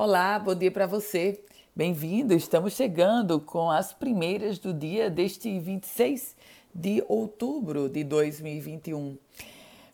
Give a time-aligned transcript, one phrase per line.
[0.00, 1.42] Olá, bom dia para você.
[1.74, 2.32] Bem-vindo.
[2.32, 6.36] Estamos chegando com as primeiras do dia deste 26
[6.72, 9.18] de outubro de 2021.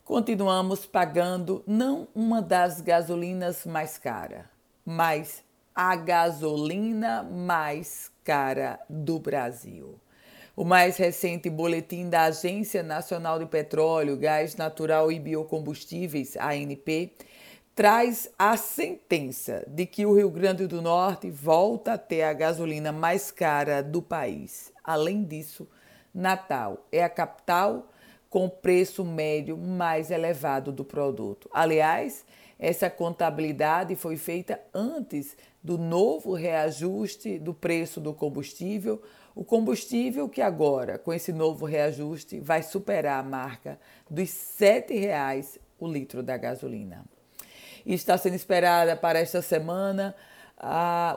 [0.04, 4.44] Continuamos pagando não uma das gasolinas mais cara,
[4.84, 5.42] mas
[5.74, 9.98] a gasolina mais cara do Brasil.
[10.54, 17.10] O mais recente boletim da Agência Nacional de Petróleo, Gás Natural e Biocombustíveis, ANP,
[17.74, 22.92] traz a sentença de que o Rio Grande do Norte volta a ter a gasolina
[22.92, 24.72] mais cara do país.
[24.84, 25.68] Além disso,
[26.14, 27.88] Natal é a capital
[28.30, 31.50] com preço médio mais elevado do produto.
[31.52, 32.24] Aliás,
[32.60, 39.02] essa contabilidade foi feita antes do novo reajuste do preço do combustível,
[39.34, 45.58] o combustível que agora, com esse novo reajuste, vai superar a marca dos R$ 7,00
[45.80, 47.04] o litro da gasolina.
[47.84, 50.14] E está sendo esperada para esta semana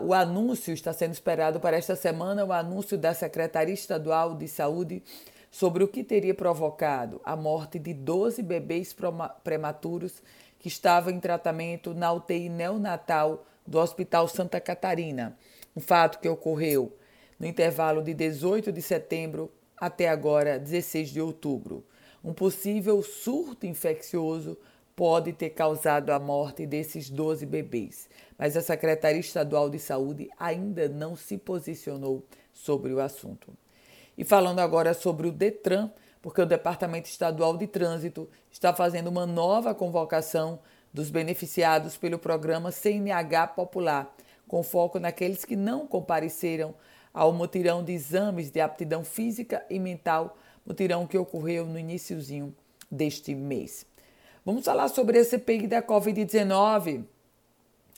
[0.01, 5.03] o anúncio, está sendo esperado para esta semana o anúncio da Secretaria Estadual de Saúde
[5.49, 8.95] sobre o que teria provocado a morte de 12 bebês
[9.43, 10.21] prematuros
[10.59, 15.37] que estavam em tratamento na UTI neonatal do Hospital Santa Catarina.
[15.75, 16.97] Um fato que ocorreu
[17.39, 21.85] no intervalo de 18 de setembro até agora, 16 de outubro.
[22.23, 24.57] Um possível surto infeccioso
[24.97, 30.89] pode ter causado a morte desses 12 bebês, mas a Secretaria Estadual de Saúde ainda
[30.89, 33.53] não se posicionou sobre o assunto.
[34.17, 39.27] E falando agora sobre o Detran, porque o Departamento Estadual de Trânsito está fazendo uma
[39.27, 40.57] nova convocação
[40.91, 44.11] dos beneficiados pelo programa CNH Popular,
[44.47, 46.73] com foco naqueles que não compareceram
[47.13, 52.51] ao mutirão de exames de aptidão física e mental, mutirão que ocorreu no iníciozinho
[52.89, 53.85] deste mês.
[54.47, 57.03] Vamos falar sobre a CPI da Covid-19.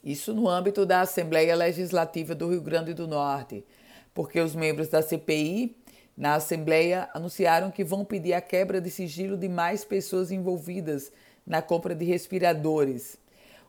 [0.02, 3.64] Isso no âmbito da Assembleia Legislativa do Rio Grande do Norte,
[4.12, 5.76] porque os membros da CPI
[6.16, 11.12] na Assembleia anunciaram que vão pedir a quebra de sigilo de mais pessoas envolvidas
[11.46, 13.16] na compra de respiradores.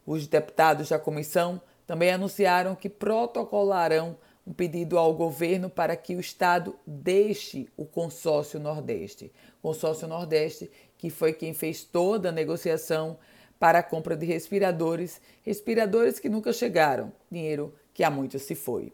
[0.04, 6.20] Os deputados da comissão também anunciaram que protocolarão um pedido ao governo para que o
[6.20, 9.32] Estado deixe o consórcio Nordeste.
[9.62, 13.18] Consórcio Nordeste, que foi quem fez toda a negociação
[13.60, 18.92] para a compra de respiradores, respiradores que nunca chegaram, dinheiro que há muito se foi.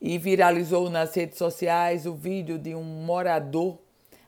[0.00, 3.78] E viralizou nas redes sociais o vídeo de um morador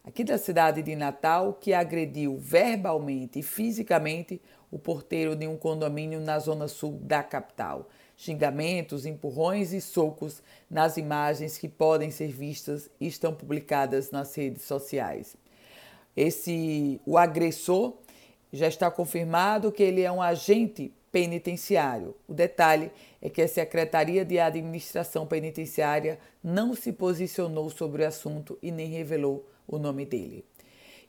[0.05, 4.41] aqui da cidade de Natal que agrediu verbalmente e fisicamente
[4.71, 10.97] o porteiro de um condomínio na zona sul da capital xingamentos, empurrões e socos nas
[10.97, 15.37] imagens que podem ser vistas e estão publicadas nas redes sociais.
[16.17, 17.95] Esse o agressor
[18.53, 22.15] já está confirmado que ele é um agente penitenciário.
[22.27, 28.59] O detalhe é que a Secretaria de Administração Penitenciária não se posicionou sobre o assunto
[28.63, 30.45] e nem revelou o nome dele.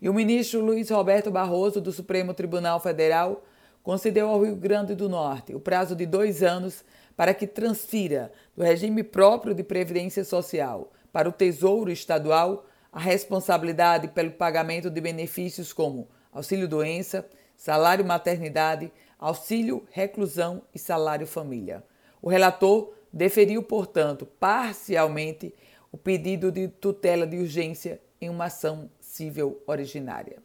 [0.02, 3.44] E o ministro Luiz Roberto Barroso, do Supremo Tribunal Federal,
[3.86, 6.84] concedeu ao Rio Grande do Norte o prazo de dois anos
[7.16, 14.08] para que transfira do regime próprio de previdência social para o Tesouro Estadual a responsabilidade
[14.08, 21.84] pelo pagamento de benefícios como auxílio-doença, salário maternidade, auxílio reclusão e salário família.
[22.24, 25.54] O relator deferiu, portanto, parcialmente
[25.92, 30.42] o pedido de tutela de urgência em uma ação civil originária.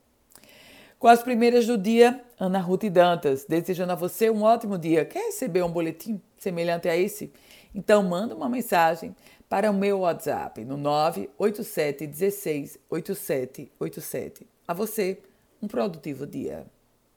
[1.01, 5.03] Com as primeiras do dia, Ana Ruth Dantas, desejando a você um ótimo dia.
[5.03, 7.33] Quer receber um boletim semelhante a esse?
[7.75, 9.17] Então manda uma mensagem
[9.49, 14.47] para o meu WhatsApp no 987 16 8787.
[14.69, 15.19] A você,
[15.63, 16.67] um produtivo dia.